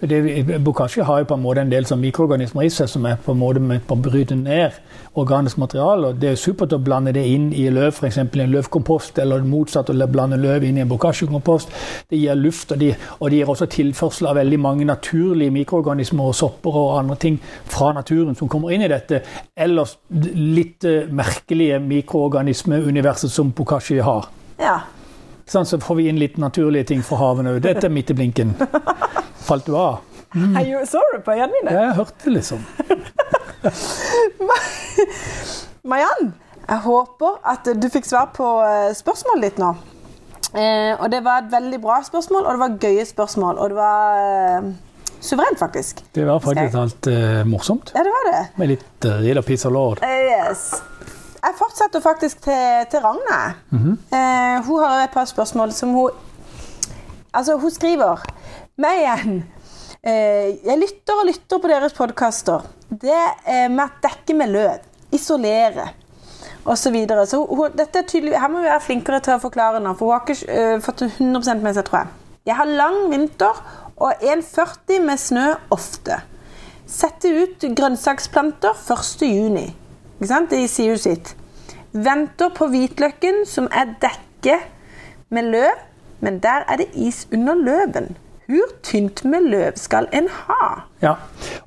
Det, 0.01 0.59
Bokashi 0.61 1.01
har 1.01 1.19
jo 1.19 1.25
på 1.25 1.33
en 1.33 1.41
måte 1.41 1.61
en 1.63 1.71
del 1.71 1.85
sånn 1.89 2.01
mikroorganismer 2.03 2.67
i 2.67 2.69
seg 2.73 2.89
som 2.91 3.05
er 3.09 3.15
på 3.23 3.33
en 3.33 3.39
måte 3.41 3.61
med 3.63 3.81
på 3.87 3.95
å 3.97 4.01
bryte 4.05 4.35
ned 4.37 4.75
organisk 5.17 5.57
materiale. 5.57 6.07
og 6.11 6.19
Det 6.21 6.29
er 6.29 6.35
supert 6.37 6.73
å 6.75 6.79
blande 6.81 7.13
det 7.15 7.23
inn 7.25 7.47
i 7.53 7.65
løv, 7.73 7.95
f.eks. 7.95 8.17
i 8.17 8.43
en 8.43 8.53
løvkompost, 8.53 9.17
eller 9.23 9.45
motsatt 9.47 9.89
å 9.89 10.07
blande 10.07 10.37
løv 10.37 10.67
inn 10.67 10.77
i 10.77 10.83
en 10.83 10.91
bokashi-kompost. 10.91 11.73
Det 12.09 12.19
gir 12.19 12.37
luft, 12.37 12.71
og 12.71 12.79
det 12.79 12.93
og 13.19 13.31
de 13.31 13.39
gir 13.39 13.49
også 13.49 13.65
tilførsel 13.73 14.29
av 14.29 14.37
veldig 14.37 14.59
mange 14.61 14.85
naturlige 14.85 15.53
mikroorganismer 15.55 16.29
og 16.29 16.35
sopper 16.37 16.77
og 16.77 16.99
andre 16.99 17.17
ting 17.21 17.39
fra 17.65 17.91
naturen 17.97 18.35
som 18.37 18.49
kommer 18.51 18.75
inn 18.75 18.85
i 18.85 18.91
dette 18.91 19.23
ellers 19.57 19.97
litt 20.09 20.85
eh, 20.85 21.09
merkelige 21.09 21.79
mikroorganismeuniverset 21.81 23.33
som 23.33 23.51
bokashi 23.57 23.97
har. 24.05 24.29
Ja. 24.61 24.79
Sånn, 25.47 25.65
så 25.65 25.79
får 25.79 25.95
vi 25.95 26.09
inn 26.11 26.19
litt 26.19 26.37
naturlige 26.41 26.91
ting 26.91 27.01
fra 27.07 27.21
havene. 27.21 27.57
Dette 27.63 27.87
er 27.87 27.93
midt 27.93 28.11
i 28.11 28.17
blinken. 28.17 28.53
Falt 29.47 29.65
du 29.65 29.75
av? 29.79 29.97
Mm. 30.35 30.57
jo, 30.67 30.79
Så 30.85 30.99
du 31.13 31.21
på 31.23 31.31
øynene 31.31 31.53
mine? 31.55 31.71
Ja, 31.71 31.81
jeg 31.87 31.95
hørte 31.95 32.15
det 32.25 32.33
liksom. 32.33 32.65
Mariann, 35.87 36.33
jeg 36.67 36.77
håper 36.83 37.37
at 37.47 37.69
du 37.81 37.87
fikk 37.91 38.05
svar 38.09 38.27
på 38.35 38.47
eh, 38.65 38.91
spørsmålet 38.97 39.43
ditt 39.47 39.59
nå. 39.63 39.69
Eh, 40.51 40.99
og 40.99 41.07
det 41.11 41.21
var 41.23 41.37
et 41.45 41.51
veldig 41.51 41.79
bra 41.83 42.01
spørsmål, 42.03 42.43
og 42.43 42.51
det 42.57 42.61
var 42.65 42.75
gøye 42.83 43.05
spørsmål. 43.07 43.55
Og 43.63 43.69
det 43.71 43.77
var 43.79 44.19
eh, 44.19 44.61
suverent, 45.19 45.59
faktisk. 45.59 46.03
Det 46.15 46.27
var 46.27 46.39
faktisk 46.43 46.75
alt 46.81 47.07
eh, 47.11 47.43
morsomt. 47.47 47.91
Ja, 47.95 48.03
det 48.03 48.11
var 48.17 48.23
det. 48.31 48.43
Med 48.59 48.67
litt 48.75 48.99
uh, 49.07 49.11
Rilla 49.23 49.41
Pizza 49.47 49.69
Lord. 49.71 50.03
Eh, 50.03 50.27
yes. 50.27 50.61
Jeg 51.37 51.53
fortsetter 51.55 51.99
faktisk 52.03 52.41
til, 52.43 52.83
til 52.91 52.99
Ragna. 52.99 53.39
eh, 53.71 54.59
hun 54.67 54.83
har 54.83 55.05
et 55.05 55.13
par 55.15 55.25
spørsmål 55.25 55.71
som 55.71 55.89
hun 55.95 56.09
Altså, 57.37 57.53
hun 57.57 57.71
skriver 57.71 58.17
Meg 58.77 58.99
igjen. 59.01 59.37
Eh, 60.05 60.51
jeg 60.61 60.77
lytter 60.77 61.17
og 61.17 61.25
lytter 61.25 61.57
på 61.57 61.69
deres 61.71 61.95
podkaster. 61.97 62.67
Det 62.87 63.21
med 63.73 63.79
at 63.87 63.95
dekke 64.03 64.35
med 64.37 64.51
løv, 64.53 64.83
isolere 65.09 65.87
osv. 66.61 66.75
Så, 66.83 66.91
videre. 66.93 67.25
så 67.25 67.39
hun, 67.41 67.71
er 67.73 68.37
her 68.37 68.51
må 68.53 68.61
vi 68.61 68.69
være 68.69 68.83
flinkere 68.85 69.19
til 69.25 69.33
å 69.33 69.41
forklare 69.41 69.81
nå, 69.81 69.95
for 69.97 70.11
hun 70.11 70.13
har 70.13 70.27
ikke 70.27 70.75
uh, 70.75 70.83
fått 70.85 71.01
100% 71.07 71.63
med 71.63 71.73
seg, 71.73 71.87
tror 71.87 72.03
jeg. 72.03 72.11
Jeg 72.51 72.59
har 72.59 72.75
lang 72.83 72.99
vinter 73.09 73.63
og 73.95 74.21
1,40 74.21 75.01
med 75.07 75.23
snø 75.25 75.47
ofte. 75.73 76.19
Sette 76.85 77.33
ut 77.33 77.65
grønnsaksplanter 77.79 78.77
1.6. 78.77 79.57
Ikke 80.19 80.29
sant? 80.29 80.53
Det 80.53 80.61
sier 80.69 80.93
jo 80.93 81.01
sitt. 81.01 81.33
Venter 81.97 82.53
på 82.53 82.69
hvitløken, 82.69 83.41
som 83.49 83.71
er 83.73 83.97
dekket 84.05 84.69
med 85.33 85.49
løv, 85.49 85.83
men 86.21 86.37
der 86.45 86.69
er 86.69 86.83
det 86.83 86.91
is 86.93 87.25
under 87.33 87.57
løven. 87.57 88.13
Hvor 88.47 88.69
tynt 88.83 89.25
med 89.27 89.49
løv 89.51 89.75
skal 89.75 90.07
en 90.15 90.29
ha? 90.31 90.67
Ja, 91.03 91.15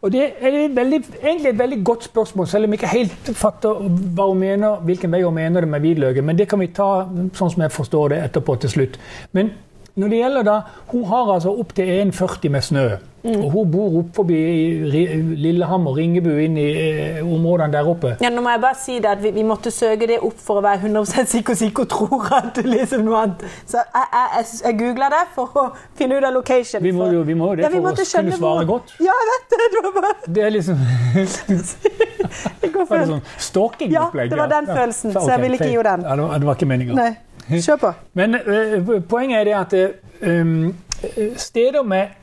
og 0.00 0.12
Det 0.12 0.22
er 0.40 0.54
et 0.64 0.76
veldig, 0.76 1.00
egentlig 1.22 1.50
et 1.50 1.58
veldig 1.58 1.84
godt 1.84 2.06
spørsmål, 2.08 2.46
selv 2.48 2.64
om 2.64 2.72
jeg 2.72 2.80
ikke 2.80 2.92
helt 2.94 3.32
fatter 3.36 3.82
hva 4.16 4.30
hun 4.30 4.40
mener, 4.40 4.80
hvilken 4.88 5.12
vei 5.12 5.20
hun 5.22 5.36
mener 5.36 5.60
det 5.60 5.68
med 5.68 5.84
hvitløken. 5.84 6.24
Men 6.24 6.38
det 6.38 6.48
kan 6.48 6.60
vi 6.60 6.70
ta 6.72 7.04
sånn 7.36 7.52
som 7.52 7.66
jeg 7.66 7.74
forstår 7.74 8.14
det 8.14 8.22
etterpå 8.24 8.56
til 8.62 8.72
slutt. 8.72 8.96
Men 9.36 9.52
når 10.00 10.08
det 10.08 10.22
gjelder 10.22 10.46
da, 10.46 10.60
Hun 10.90 11.04
har 11.04 11.34
altså 11.34 11.52
opptil 11.60 11.86
1,40 11.86 12.48
med 12.48 12.62
snø 12.62 12.88
Og 13.24 13.50
hun 13.52 13.70
bor 13.72 13.96
opp 14.00 14.14
forbi 14.16 14.36
Lillehammer, 15.40 15.96
Ringebu, 15.98 16.30
inn 16.40 16.56
i 16.60 16.66
eh, 16.72 17.18
områdene 17.24 17.72
der 17.74 17.88
oppe. 17.90 18.14
Ja, 18.22 18.30
nå 18.32 18.44
må 18.44 18.52
jeg 18.54 18.62
bare 18.62 18.78
si 18.80 18.98
det 19.02 19.10
at 19.10 19.20
vi, 19.22 19.32
vi 19.36 19.44
måtte 19.44 19.72
søke 19.74 20.08
det 20.08 20.20
opp 20.24 20.38
for 20.40 20.60
å 20.60 20.64
være 20.64 20.86
100 20.88 21.26
sikker, 21.34 21.58
sikker 21.58 21.84
og 21.84 21.90
tror 21.92 22.30
at 22.38 22.52
det 22.56 22.64
liksom 22.70 23.04
noe 23.08 23.24
annet. 23.24 23.44
Så 23.68 23.80
jeg, 23.82 24.06
jeg, 24.14 24.30
jeg, 24.36 24.46
jeg 24.64 24.78
googla 24.80 25.10
det 25.12 25.22
for 25.34 25.60
å 25.60 25.66
finne 25.98 26.20
ut 26.20 26.28
av 26.30 26.36
location. 26.38 26.84
Vi 26.84 26.94
må 26.96 27.10
jo 27.12 27.24
vi 27.26 27.36
må 27.36 27.50
jo 27.52 27.60
det 27.60 27.66
Ja, 27.66 27.72
for 27.74 27.90
å 27.90 27.96
kunne 27.98 28.38
svare 28.38 28.64
hvor- 28.64 28.70
godt. 28.76 28.94
Ja, 29.04 29.16
jeg 29.20 29.32
vet 29.34 29.52
det! 29.56 29.68
Det 29.70 29.84
var 29.84 29.92
bare 30.00 30.14
Det 30.38 30.46
er 30.46 30.54
liksom 30.56 30.78
det 32.60 32.70
Var 32.74 32.98
det 32.98 33.06
sånn 33.10 33.24
stalking-opplegg? 33.36 34.30
Ja, 34.30 34.36
det 34.36 34.40
var 34.40 34.52
den 34.54 34.70
følelsen, 34.70 35.12
så 35.14 35.28
jeg 35.32 35.42
ville 35.44 35.58
ikke 35.58 35.68
gi 35.68 35.80
gi 35.80 35.84
den. 35.88 36.06
Ja, 36.06 36.16
det, 36.16 36.22
var, 36.22 36.38
det 36.38 36.48
var 36.48 36.58
ikke 36.58 36.70
meninga. 36.70 37.10
Kjør 37.50 37.76
på. 37.82 37.92
Men 38.18 38.34
øh, 38.38 38.90
poenget 39.08 39.40
er 39.40 39.44
det 39.44 39.54
at 39.58 39.74
um, 40.22 40.74
steder 41.36 41.82
med, 41.82 42.16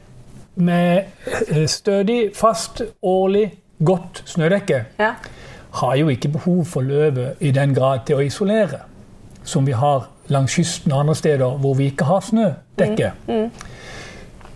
med 0.58 1.04
eh, 1.48 1.66
stødig, 1.68 2.32
fast, 2.36 2.82
årlig, 3.02 3.54
godt 3.86 4.24
snødekke 4.26 4.86
Ja. 5.00 5.12
har 5.72 5.96
jo 5.96 6.08
ikke 6.10 6.28
behov 6.28 6.66
for 6.66 6.82
løvet 6.82 7.36
i 7.40 7.52
den 7.52 7.74
grad 7.76 8.00
til 8.06 8.16
å 8.16 8.20
isolere 8.26 8.80
som 9.44 9.66
vi 9.68 9.72
har 9.72 10.10
langs 10.28 10.52
kysten 10.58 10.92
og 10.92 11.00
andre 11.00 11.16
steder 11.16 11.58
hvor 11.62 11.74
vi 11.74 11.86
ikke 11.86 12.06
har 12.06 12.20
snødekke. 12.20 13.12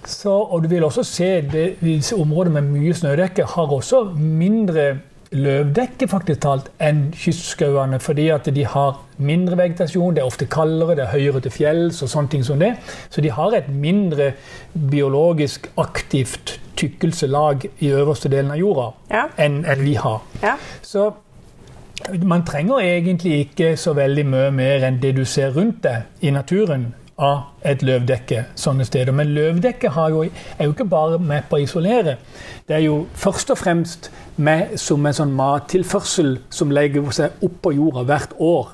Så, 0.06 0.34
og 0.34 0.64
du 0.64 0.68
vil 0.68 0.84
også 0.84 1.04
se 1.04 1.42
det, 1.42 1.76
disse 1.82 2.16
områder 2.16 2.52
med 2.52 2.62
mye 2.62 2.94
snødekke 2.94 3.46
har 3.46 3.74
også 3.74 4.04
mindre 4.18 4.98
løvdekke 5.32 6.08
faktisk 6.12 6.42
talt 6.44 6.66
enn 6.84 7.06
kystskauene, 7.16 8.00
fordi 8.04 8.26
at 8.34 8.50
de 8.52 8.66
har 8.68 8.98
mindre 9.24 9.56
vegetasjon, 9.58 10.16
det 10.16 10.24
er 10.24 10.28
ofte 10.28 10.48
kaldere, 10.52 10.96
det 11.00 11.06
er 11.06 11.14
høyere 11.14 11.42
til 11.46 11.54
fjells 11.56 12.02
og 12.04 12.12
sånne 12.12 12.34
ting 12.34 12.44
som 12.44 12.60
det. 12.60 12.74
Så 13.10 13.24
de 13.24 13.32
har 13.32 13.56
et 13.56 13.70
mindre 13.72 14.34
biologisk 14.92 15.70
aktivt 15.80 16.58
tykkelselag 16.80 17.68
i 17.80 17.92
øverste 17.96 18.30
delen 18.32 18.52
av 18.52 18.60
jorda 18.60 18.90
Ja. 19.12 19.26
enn 19.38 19.64
enn 19.66 19.84
vi 19.84 19.94
har. 19.96 20.22
Ja. 20.44 20.56
Så 20.82 21.12
man 22.24 22.44
trenger 22.46 22.80
egentlig 22.82 23.40
ikke 23.40 23.78
så 23.78 23.94
veldig 23.94 24.26
mye 24.26 24.52
mer 24.52 24.84
enn 24.88 25.00
det 25.02 25.16
du 25.16 25.26
ser 25.26 25.52
rundt 25.56 25.84
deg 25.84 26.04
i 26.22 26.32
naturen 26.32 26.94
av 27.22 27.68
et 27.68 27.84
løvdekke 27.86 28.46
sånne 28.58 28.86
steder. 28.88 29.14
Men 29.16 29.34
løvdekke 29.36 29.94
har 29.96 30.12
jo, 30.14 30.26
er 30.58 30.68
jo 30.68 30.74
ikke 30.74 30.90
bare 30.90 31.20
med 31.22 31.48
på 31.50 31.60
å 31.60 31.64
isolere. 31.64 32.18
Det 32.68 32.78
er 32.80 32.86
jo 32.88 33.06
først 33.18 33.54
og 33.54 33.60
fremst 33.62 34.12
med 34.42 34.78
som 34.82 35.06
en 35.06 35.18
sånn 35.18 35.34
mattilførsel 35.38 36.38
som 36.50 36.74
legger 36.74 37.10
seg 37.16 37.44
oppå 37.46 37.76
jorda 37.78 38.06
hvert 38.10 38.38
år. 38.42 38.72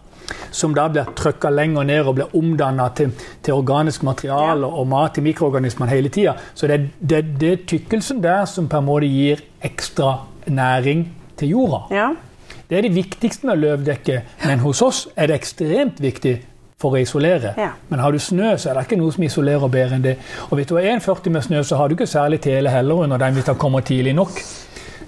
Som 0.52 0.74
da 0.76 0.88
blir 0.92 1.08
trykka 1.16 1.50
lenger 1.54 1.88
ned 1.88 2.08
og 2.08 2.18
blir 2.18 2.34
omdanna 2.36 2.90
til, 2.96 3.14
til 3.44 3.56
organisk 3.56 4.04
materiale 4.08 4.68
og 4.68 4.88
mat 4.92 5.16
til 5.16 5.24
mikroorganismene 5.28 5.92
hele 5.92 6.12
tida. 6.12 6.36
Så 6.56 6.68
det 6.68 6.82
er 7.12 7.52
er 7.52 7.64
tykkelsen 7.68 8.24
der 8.24 8.46
som 8.46 8.68
på 8.68 8.80
en 8.80 8.88
måte 8.88 9.08
gir 9.08 9.44
ekstra 9.64 10.18
næring 10.48 11.08
til 11.38 11.56
jorda. 11.56 11.84
ja. 11.92 12.10
Det 12.68 12.78
er 12.78 12.82
det 12.82 12.96
viktigste 12.96 13.48
med 13.48 13.62
løvdekke, 13.62 14.22
men 14.44 14.60
hos 14.60 14.82
oss 14.84 15.06
er 15.16 15.30
det 15.30 15.38
ekstremt 15.40 16.02
viktig 16.04 16.34
for 16.78 16.94
å 16.94 17.02
isolere. 17.02 17.56
Ja. 17.58 17.72
Men 17.90 18.00
har 18.00 18.14
du 18.14 18.20
snø, 18.22 18.54
så 18.58 18.70
er 18.70 18.78
det 18.78 18.86
ikke 18.86 19.00
noe 19.02 19.14
som 19.16 19.26
isolerer 19.26 19.74
bedre 19.74 19.98
enn 19.98 20.06
det. 20.06 20.16
Og 20.50 20.60
hvis 20.60 20.70
du 20.70 20.76
har 20.78 20.86
1,40 20.94 21.34
med 21.34 21.46
snø, 21.48 21.64
så 21.66 21.80
har 21.80 21.90
du 21.90 21.98
ikke 21.98 22.10
særlig 22.10 22.42
tele 22.46 22.70
heller 22.70 23.04
under 23.08 23.18
den 23.18 23.34
hvis 23.34 23.48
den 23.50 23.58
kommer 23.58 23.82
tidlig 23.86 24.14
nok. 24.18 24.38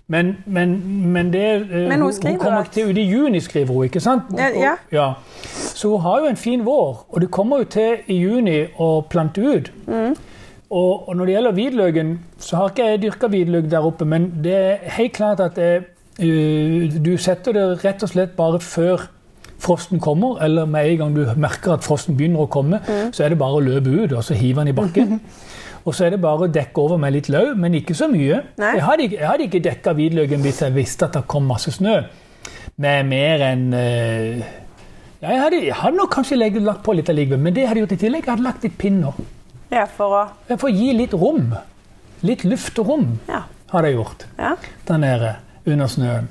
Men, 0.10 0.32
men, 0.46 0.72
men 1.14 1.28
det 1.34 1.44
eh, 1.70 1.88
Men 1.88 2.02
hun 2.02 2.14
hun, 2.26 2.40
kommer 2.42 2.64
til 2.74 2.90
ut 2.90 2.98
i 2.98 3.04
juni, 3.06 3.40
skriver 3.40 3.74
hun, 3.74 3.84
ikke 3.84 4.02
sant? 4.02 4.32
Ja, 4.38 4.48
ja. 4.58 4.72
ja. 4.92 5.12
Så 5.54 5.92
hun 5.92 6.02
har 6.02 6.20
jo 6.20 6.32
en 6.32 6.38
fin 6.38 6.66
vår, 6.66 7.06
og 7.10 7.22
du 7.22 7.28
kommer 7.28 7.62
jo 7.62 7.70
til 7.70 8.02
i 8.08 8.18
juni 8.18 8.64
å 8.82 8.90
plante 9.10 9.42
ut. 9.42 9.70
Mm. 9.86 10.16
Og, 10.70 11.10
og 11.10 11.16
når 11.16 11.26
det 11.26 11.36
gjelder 11.36 11.56
hvitløken, 11.60 12.10
så 12.42 12.58
har 12.58 12.74
ikke 12.74 12.90
jeg 12.90 13.02
dyrka 13.04 13.30
hvitløk 13.30 13.70
der 13.70 13.86
oppe, 13.86 14.06
men 14.06 14.28
det 14.44 14.58
er 14.58 14.98
helt 14.98 15.14
klart 15.14 15.46
at 15.46 15.56
det, 15.62 15.72
uh, 16.22 16.98
du 17.06 17.14
setter 17.18 17.54
det 17.54 17.70
rett 17.86 18.04
og 18.06 18.10
slett 18.10 18.34
bare 18.38 18.60
før 18.60 19.06
frosten 19.60 20.00
kommer, 20.00 20.39
eller 20.42 20.66
med 20.66 20.88
en 20.94 20.98
gang 20.98 21.16
du 21.16 21.25
merker 21.36 21.74
at 21.75 21.84
frosten 21.84 22.16
begynner 22.18 22.46
å 22.46 22.50
komme, 22.50 22.80
Mm. 22.88 23.12
så 23.13 23.24
er 23.25 23.30
det 23.30 23.38
bare 23.39 23.60
å 23.60 23.63
løpe 23.63 23.88
ut 24.04 24.13
og 24.13 24.24
så 24.24 24.34
hive 24.39 24.63
den 24.63 24.68
i 24.74 24.78
bakken. 24.78 25.20
Og 25.88 25.94
så 25.96 26.06
er 26.06 26.10
det 26.12 26.20
bare 26.22 26.44
å 26.46 26.51
dekke 26.51 26.78
over 26.84 26.98
med 27.00 27.13
litt 27.16 27.30
løv, 27.32 27.54
men 27.58 27.74
ikke 27.74 27.96
så 27.96 28.08
mye. 28.12 28.42
Nei. 28.60 28.74
Jeg 28.75 28.84
hadde, 28.84 29.04
ikke- 29.08 29.18
jeg 29.20 29.28
hadde 29.28 29.44
ikke 29.48 29.62
dekka 29.63 29.94
hvitløken 29.96 30.42
hvis 30.44 30.60
jeg 30.62 30.74
visste 30.75 31.06
at 31.06 31.13
det 31.13 31.22
kom 31.28 31.46
masse 31.48 31.72
snø. 31.72 32.04
Med 32.78 33.06
mer 33.08 33.39
enn 33.48 33.74
eh, 33.74 34.44
jeg, 35.22 35.39
hadde, 35.39 35.62
jeg 35.66 35.74
hadde 35.74 35.96
nok 35.98 36.12
kanskje 36.13 36.38
legget, 36.38 36.62
lagt 36.68 36.84
på 36.84 36.94
litt 36.96 37.10
allikevel, 37.10 37.39
men 37.39 37.54
det 37.56 37.66
hadde 37.68 37.80
jeg 37.80 37.88
gjort 37.88 37.96
i 37.96 38.01
tillegg. 38.04 38.25
Jeg 38.28 38.32
hadde 38.36 38.44
lagt 38.44 38.63
litt 38.68 38.78
pinner. 38.78 39.13
ja, 39.72 39.86
for 39.86 40.18
å 40.20 40.58
For 40.58 40.70
å 40.70 40.74
gi 40.75 40.92
litt 40.94 41.13
rom. 41.13 41.56
Litt 42.28 42.44
luft 42.44 42.78
og 42.80 42.88
rom 42.88 43.20
Ja. 43.30 43.42
hadde 43.72 43.86
jeg 43.88 43.96
gjort 43.96 44.25
ja. 44.38 44.56
der 44.86 44.98
nede 44.98 45.36
under 45.66 45.88
snøen. 45.88 46.28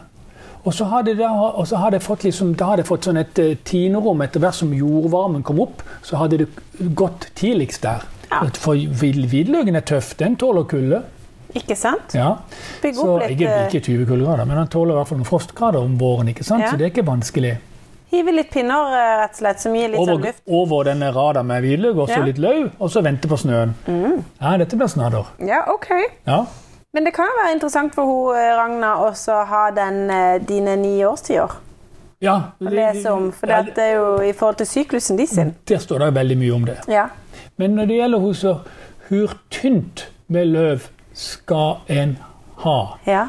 Og 0.68 0.74
så 0.76 0.84
hadde, 0.90 1.14
det, 1.16 1.26
så 1.70 1.78
jeg 1.94 2.02
fått, 2.04 2.24
liksom, 2.28 2.50
jeg 2.60 2.84
fått 2.86 3.06
sånn 3.08 3.20
et 3.22 3.38
eh, 3.40 3.54
tinerom 3.64 4.20
etter 4.24 4.42
hvert 4.42 4.58
som 4.58 4.72
jordvarmen 4.76 5.44
kom 5.46 5.62
opp. 5.64 5.80
Så 6.04 6.18
hadde 6.20 6.42
det 6.42 6.48
gått 6.98 7.30
tidligst 7.38 7.86
der. 7.86 8.04
Ja. 8.28 8.42
For 8.60 8.76
hvitløken 8.76 9.78
er 9.80 9.86
tøff. 9.88 10.12
Den 10.20 10.36
tåler 10.36 10.66
kulde. 10.68 11.00
Ikke 11.56 11.76
sant? 11.78 12.12
Ja. 12.12 12.34
Bygge 12.82 13.00
Så, 13.00 13.06
opp 13.14 13.22
litt 13.24 13.38
ikke, 13.38 13.48
eh, 13.54 13.70
ikke 13.70 13.80
20 13.86 14.04
kuldegrader, 14.10 14.44
men 14.44 14.60
den 14.60 14.68
tåler 14.74 14.92
i 14.92 14.98
hvert 15.00 15.08
fall 15.08 15.22
noen 15.22 15.30
frostgrader 15.30 15.80
om 15.80 15.96
våren. 16.00 16.28
ikke 16.34 16.44
sant? 16.44 16.66
Ja. 16.66 16.74
Så 16.74 16.76
det 16.76 16.90
er 16.90 16.92
ikke 16.92 17.06
vanskelig. 17.08 17.54
Hive 18.12 18.32
litt 18.32 18.50
pinner, 18.52 18.92
eh, 18.96 19.14
rett 19.22 19.32
og 19.36 19.40
slett, 19.40 19.60
som 19.64 19.74
gir 19.76 19.88
litt 19.88 20.00
sånn 20.00 20.14
Over, 20.18 20.26
luft. 20.28 20.42
over 20.46 20.84
denne 20.84 21.08
rada 21.12 21.42
med 21.42 21.64
hvitløk, 21.64 21.96
og 21.96 22.08
så 22.08 22.18
Ja. 22.18 22.20
Mm. 22.20 22.26
litt 22.26 22.38
løv, 22.44 22.70
og 22.80 22.90
så 22.90 23.02
vente 23.02 23.28
på 23.28 23.36
snøen. 23.40 23.74
Ja, 24.40 24.56
dette 24.56 24.76
blir 24.76 24.88
snadder. 24.88 25.26
Ja, 25.40 25.64
ok. 25.72 25.88
Ja. 26.26 26.44
Men 26.92 27.04
det 27.04 27.12
kan 27.14 27.24
jo 27.28 27.40
være 27.42 27.52
interessant 27.52 27.94
for 27.94 28.04
hun, 28.08 28.36
eh, 28.36 28.56
Ragna 28.56 28.92
også 29.04 29.32
ha 29.44 29.70
den, 29.76 30.10
eh, 30.10 30.48
dine 30.48 30.76
ni 30.76 31.04
årstider 31.04 31.58
ja. 32.20 32.36
å 32.60 32.70
lese 32.72 33.10
om. 33.12 33.32
For 33.32 33.46
det 33.46 33.82
er 33.84 33.92
jo 33.98 34.20
i 34.24 34.32
forhold 34.32 34.56
til 34.56 34.66
syklusen 34.66 35.18
de 35.18 35.26
sin. 35.26 35.54
Der 35.68 35.78
står 35.78 35.98
det 35.98 36.14
veldig 36.14 36.38
mye 36.38 36.54
om 36.54 36.64
det. 36.64 36.78
Ja. 36.88 37.04
Men 37.56 37.76
når 37.76 37.86
det 37.86 37.98
gjelder 38.00 38.18
hun 38.18 38.34
så 38.34 38.54
hvor 39.08 39.36
tynt 39.50 40.08
med 40.28 40.46
løv 40.46 40.88
skal 41.12 41.84
en 41.88 42.18
ha? 42.64 42.80
ja. 43.06 43.26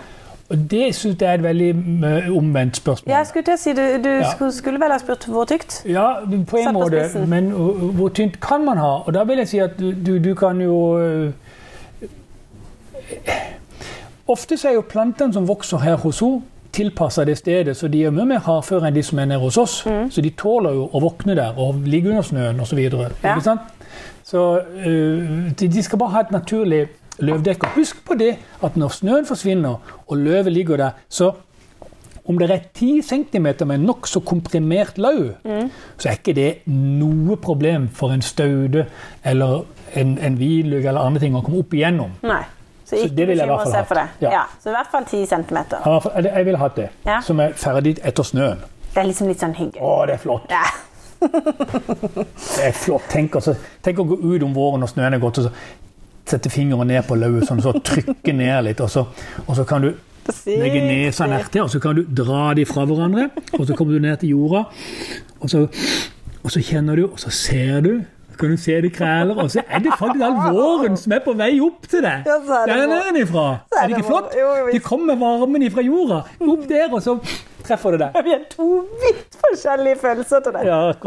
Og 0.50 0.58
det 0.72 0.96
syns 0.96 1.22
jeg 1.22 1.30
er 1.30 1.34
et 1.38 1.44
veldig 1.44 1.70
eh, 1.70 2.30
omvendt 2.38 2.78
spørsmål. 2.80 3.12
Jeg 3.13 3.28
skulle 3.28 3.46
til 3.46 3.54
å 3.54 3.58
si, 3.62 3.74
Du, 3.74 3.84
du 4.04 4.10
Ja. 4.10 4.50
skulle, 4.51 4.80
vel 4.82 4.92
ha 4.92 4.98
spurt 4.98 5.28
hvor 5.30 5.46
tykt? 5.46 5.84
Ja, 5.86 6.24
på 6.25 6.58
en 6.58 6.66
på 6.66 6.72
måte, 6.74 7.04
spissen. 7.04 7.30
men 7.30 7.51
hvor 8.00 8.10
tynt 8.10 8.39
kan 8.42 8.66
man 8.66 8.78
ha? 8.78 9.04
Og 9.06 9.13
da 9.13 9.24
vil 9.30 9.38
jeg 9.38 9.48
si 9.48 9.60
at 9.60 9.78
du, 9.80 10.18
du, 10.18 10.34
kan 10.36 10.62
jo 10.62 10.98
Ofte 14.29 14.59
er 14.67 14.75
jo 14.75 14.86
plantene 14.86 15.33
som 15.33 15.48
vokser 15.50 15.81
her 15.81 15.98
hos 16.03 16.21
henne, 16.21 16.45
tilpassa 16.69 17.24
det 17.25 17.39
stedet, 17.39 17.74
så 17.77 17.88
de 17.89 18.03
er 18.05 18.13
mye 18.13 18.27
mer 18.29 18.43
hardføre 18.45 18.86
enn 18.86 18.93
de 18.93 19.01
som 19.01 19.17
er 19.17 19.25
nede 19.31 19.41
hos 19.41 19.57
oss. 19.57 19.79
Mm. 19.89 20.12
Så 20.13 20.21
de 20.21 20.29
tåler 20.38 20.75
jo 20.77 20.83
å 20.86 21.00
våkne 21.01 21.33
der 21.33 21.57
og 21.57 21.79
ligge 21.89 22.12
under 22.12 22.21
snøen 22.27 22.62
osv. 22.62 22.77
Ja. 23.24 23.33
Så, 23.41 23.55
så 24.24 24.43
uh, 24.62 25.48
de, 25.57 25.83
skal 25.83 25.98
bare 25.98 26.13
ha 26.13 26.21
et 26.27 26.33
naturlig 26.36 26.83
løvdekke. 27.25 27.71
Husk 27.74 28.03
på 28.05 28.19
det 28.19 28.36
at 28.62 28.77
når 28.77 28.93
snøen 29.00 29.25
forsvinner 29.25 29.95
og 30.05 30.21
løvet 30.21 30.53
ligger 30.53 30.77
der, 30.77 31.01
så 31.09 31.31
om 32.29 32.38
det 32.38 32.51
er 32.53 32.62
10 32.77 33.01
cm 33.01 33.48
med 33.65 33.81
nokså 33.81 34.21
komprimert 34.21 35.01
løv, 35.01 35.31
så 35.98 36.12
er 36.12 36.19
ikke 36.19 36.38
det 36.38 36.50
noe 36.69 37.39
problem 37.41 37.88
for 37.89 38.13
en 38.13 38.21
staude 38.21 38.86
eller 39.25 39.63
en, 39.98 40.13
en 40.21 40.38
hvitløk 40.38 40.86
eller 40.86 41.01
andre 41.01 41.25
ting 41.25 41.33
å 41.33 41.41
komme 41.41 41.63
opp 41.63 41.74
igjennom. 41.74 42.13
Nei. 42.29 42.43
Så 42.89 42.98
Så 42.98 43.05
ikke 43.05 43.22
i 43.22 43.25
bekymre 43.29 43.65
seg 43.69 43.86
for 43.86 44.00
det. 44.00 44.08
Ja. 44.24 44.29
Ja. 44.34 44.43
Så 44.63 44.72
i 44.72 44.74
hvert 44.74 44.89
fall 44.89 45.05
10 45.05 45.25
cm. 45.29 45.58
Jeg 46.25 46.46
ville 46.48 46.58
hatt 46.58 46.75
det, 46.79 46.89
Ja. 47.05 47.19
som 47.22 47.39
er 47.39 47.53
ferdig 47.53 48.00
etter 48.03 48.24
snøen. 48.25 48.58
Det 48.89 48.98
er 49.03 49.05
liksom 49.05 49.27
litt 49.29 49.39
sånn 49.43 49.53
hyggelig. 49.53 49.81
Å, 49.86 50.05
det 50.10 50.15
er 50.15 50.24
flott! 50.24 50.50
Ja. 50.50 50.63
Det 52.55 52.63
er 52.63 52.72
flott. 52.74 53.05
Tenk, 53.12 53.36
altså, 53.36 53.53
tenk 53.86 54.00
å 54.00 54.05
gå 54.08 54.17
ut 54.24 54.43
om 54.43 54.53
våren 54.55 54.79
når 54.81 54.88
snøen 54.93 55.13
er 55.13 55.22
gått, 55.22 55.38
og 55.41 55.50
så 55.50 55.51
sette 56.29 56.50
fingeren 56.50 56.88
ned 56.89 57.03
på 57.08 57.17
lauvet, 57.17 57.46
sånn, 57.50 57.62
så 57.62 57.74
trykke 57.86 58.34
ned 58.34 58.63
litt, 58.69 58.81
og 58.86 58.89
så, 58.93 59.05
og 59.46 59.55
så 59.58 59.65
kan 59.69 59.81
du 59.81 59.89
legge 60.46 60.81
nesa 60.86 61.25
nærtil, 61.29 61.63
og 61.65 61.69
så 61.74 61.79
kan 61.81 61.98
du 61.98 62.03
dra 62.05 62.53
de 62.58 62.65
fra 62.69 62.86
hverandre, 62.86 63.29
og 63.58 63.65
så 63.65 63.75
kommer 63.77 63.98
du 63.98 64.00
ned 64.05 64.19
til 64.22 64.29
jorda, 64.36 64.65
og 65.41 65.50
så, 65.50 65.63
og 66.43 66.53
så 66.53 66.62
kjenner 66.63 66.96
du, 67.01 67.08
og 67.10 67.17
så 67.22 67.29
ser 67.34 67.81
du, 67.86 67.91
så 68.00 68.18
kan 68.39 68.50
du 68.53 68.58
se 68.58 68.81
det 68.81 68.93
kræler, 68.96 69.36
og 69.43 69.51
så 69.51 69.60
er 69.67 69.79
det 69.84 69.91
faktisk 70.00 70.24
all 70.25 70.38
våren 70.55 70.96
som 70.98 71.12
er 71.12 71.19
på 71.25 71.34
vei 71.39 71.60
opp 71.65 71.88
til 71.91 72.01
deg. 72.05 72.17
Ja, 72.25 72.36
så 72.48 72.53
er 72.62 72.65
det 72.65 72.75
Der 72.75 72.81
vår. 72.88 72.93
nedenifra. 72.96 73.46
Så 73.67 73.74
er 73.75 73.79
Er 73.84 73.88
det 73.88 73.98
ikke 73.98 74.08
flott? 74.08 74.34
Jo. 74.39 74.48
Det 74.74 74.84
kommer 74.84 75.15
varmen 75.19 75.62
ifra 75.67 75.81
jorda, 75.84 76.19
opp 76.48 76.63
der, 76.69 76.88
og 76.93 77.01
så 77.03 77.17
treffer 77.67 77.89
det 77.91 78.00
deg. 78.05 78.12
Vi 78.25 78.29
har 78.36 78.39
to 78.55 78.67
vidt 79.03 79.31
forskjellige 79.43 79.96
følelser 80.01 80.39
til 80.46 80.51
det. 80.55 80.62
Ja. 80.65 80.93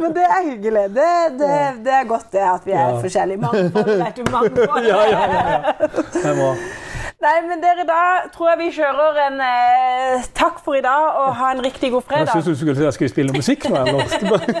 Men 0.00 0.08
det 0.16 0.24
er 0.24 0.40
hyggelig. 0.50 0.84
Det, 0.96 1.10
det, 1.38 1.50
det 1.84 1.92
er 2.00 2.04
godt 2.08 2.26
det 2.32 2.38
at 2.54 2.62
vi 2.66 2.72
er 2.72 2.76
Ja. 2.88 3.00
forskjellige. 3.04 3.38
Mangfold, 3.44 3.96
vet 4.04 4.16
du. 4.16 4.22
Mangfold. 4.32 4.84
Ja, 4.88 5.00
ja, 5.12 5.20
ja, 5.30 5.40
ja. 5.52 5.58
Det 6.12 6.24
er 6.24 6.34
bra. 6.40 6.52
Nei, 7.18 7.40
men 7.48 7.58
dere, 7.58 7.82
da 7.82 8.00
tror 8.30 8.52
jeg 8.52 8.58
vi 8.60 8.66
kjører 8.76 9.16
en 9.24 9.40
eh, 9.42 10.26
takk 10.38 10.60
for 10.62 10.76
i 10.78 10.82
dag, 10.84 11.16
og 11.18 11.32
ha 11.40 11.48
en 11.50 11.62
riktig 11.64 11.88
god 11.90 12.04
Jeg 12.04 12.06
fredag. 12.12 12.28
synes 12.36 12.46
du 12.46 12.60
skulle 12.60 12.76
si 12.78 12.84
at 12.86 12.94
skal 12.94 13.08
vi 13.08 13.10
spille 13.10 13.34
musikk 13.34 13.66
nå, 13.72 13.80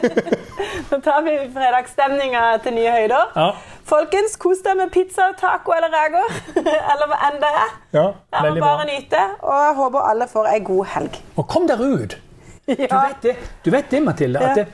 Nå 0.90 0.98
tar 1.04 1.22
vi 1.22 1.36
fredagsstemninga 1.54 2.42
til 2.64 2.74
nye 2.80 2.90
høyder. 2.96 3.30
Ja. 3.38 3.46
Folkens, 3.88 4.34
kos 4.42 4.64
deg 4.66 4.74
med 4.80 4.90
pizza, 4.90 5.28
taco 5.38 5.76
eller 5.76 5.94
reker. 5.94 6.34
eller 6.90 7.06
hva 7.12 7.20
enn 7.30 7.38
det 7.44 7.52
er. 7.62 7.72
Ja, 7.94 8.06
Jeg 8.34 8.46
veldig 8.48 8.64
bra. 8.66 8.74
bare 8.74 8.88
nyte, 8.90 9.22
og 9.38 9.54
jeg 9.62 9.78
håper 9.78 10.10
alle 10.10 10.28
får 10.34 10.50
ei 10.56 10.60
god 10.72 10.84
helg. 10.98 11.22
Og 11.38 11.46
kom 11.54 11.70
dere 11.70 11.92
ut! 11.94 12.18
Du 12.68 12.74
vet 12.76 13.22
det, 13.24 13.36
du 13.64 13.70
vet 13.72 13.86
det 13.94 14.02
Mathilde, 14.04 14.40
at 14.44 14.58
det, 14.58 14.66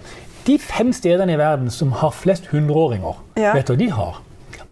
de 0.48 0.56
fem 0.58 0.88
stedene 0.96 1.36
i 1.36 1.38
verden 1.38 1.68
som 1.70 1.92
har 2.00 2.10
flest 2.16 2.48
hundreåringer, 2.50 3.20
Ja. 3.38 3.52
vet 3.54 3.68
du 3.68 3.76
hva 3.76 3.78
de 3.84 3.90
har? 3.94 4.16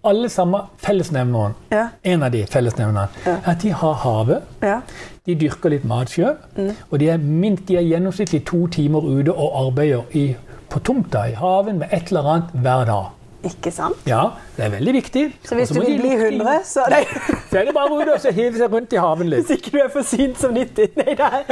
Alle 0.04 0.28
sammen 0.28 0.60
fellesnevneren. 0.82 1.54
Ja. 1.70 1.88
En 2.02 2.22
av 2.26 2.30
de 2.34 2.42
fellesnevnerne. 2.50 3.08
Ja. 3.26 3.36
At 3.46 3.62
de 3.62 3.70
har 3.70 3.94
havet. 4.02 4.42
Ja. 4.62 4.80
De 5.26 5.34
dyrker 5.38 5.70
litt 5.70 5.84
mat 5.86 6.10
sjøl. 6.10 6.34
Mm. 6.56 6.72
Og 6.90 6.98
de 6.98 7.08
er, 7.12 7.22
minst, 7.22 7.68
de 7.68 7.76
er 7.78 7.86
gjennomsnittlig 7.86 8.40
to 8.48 8.64
timer 8.74 9.04
ute 9.06 9.30
og 9.32 9.54
arbeider 9.68 10.02
i, 10.18 10.32
på 10.72 10.80
tomta 10.82 11.28
i 11.30 11.36
haven 11.38 11.78
med 11.84 11.94
et 11.94 12.10
eller 12.10 12.32
annet 12.32 12.56
hver 12.64 12.84
dag. 12.90 13.10
Ikke 13.46 13.72
sant? 13.74 13.98
Ja, 14.06 14.20
det 14.56 14.64
er 14.68 14.70
veldig 14.76 14.92
viktig. 14.94 15.22
Så 15.46 15.54
hvis 15.58 15.70
du 15.74 15.80
vil 15.80 15.96
bli 15.98 16.10
lukte- 16.12 16.28
100, 16.30 16.60
så 16.64 16.84
er 16.86 16.90
det 16.94 17.06
Så 17.50 17.58
er 17.58 17.64
det 17.64 17.74
bare 17.74 17.96
ut 17.96 18.08
og 18.14 18.20
så 18.22 18.30
hive 18.32 18.58
seg 18.58 18.72
rundt 18.74 18.92
i 18.94 19.00
haven 19.02 19.30
litt. 19.30 19.46
Hvis 19.46 19.56
ikke 19.58 19.72
du 19.74 19.80
er 19.82 19.88
for 19.90 20.06
sint 20.06 20.38
som 20.38 20.54
90. 20.54 20.94
Nei, 20.98 21.14
nei. 21.18 21.42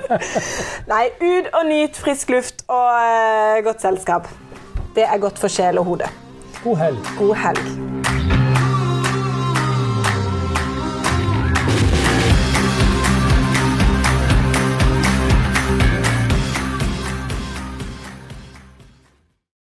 nei, 0.92 1.04
ut 1.20 1.50
og 1.52 1.68
nyt 1.68 2.00
frisk 2.00 2.32
luft 2.32 2.64
og 2.68 2.88
eh, 3.04 3.60
godt 3.64 3.84
selskap. 3.84 4.28
Det 4.96 5.04
er 5.04 5.20
godt 5.20 5.38
for 5.40 5.52
sjel 5.52 5.80
og 5.80 5.84
hode. 5.92 6.08
God 6.62 6.78
helg. 6.78 7.16
God 7.16 7.36
helg. 7.36 7.91